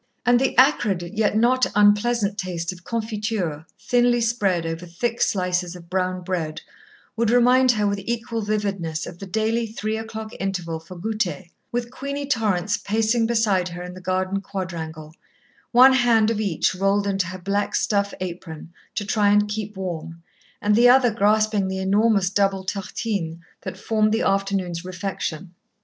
[0.25, 5.91] And the acrid, yet not unpleasant taste of confiture thinly spread over thick slices of
[5.91, 6.59] brown bread,
[7.15, 11.91] would remind her with equal vividness of the daily three o'clock interval for goûter, with
[11.91, 15.13] Queenie Torrance pacing beside her in the garden quadrangle,
[15.71, 20.23] one hand of each rolled into her black stuff apron to try and keep warm,
[20.63, 25.53] and the other grasping the enormous double tartine that formed the afternoon's refection.